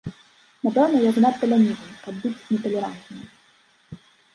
[0.67, 4.05] Напэўна, я занадта лянівы, каб быць неталерантным.